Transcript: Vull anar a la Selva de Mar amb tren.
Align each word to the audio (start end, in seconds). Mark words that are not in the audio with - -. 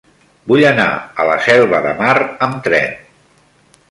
Vull 0.51 0.63
anar 0.69 0.87
a 1.23 1.27
la 1.31 1.35
Selva 1.49 1.83
de 1.85 1.93
Mar 2.01 2.15
amb 2.47 2.57
tren. 2.69 2.99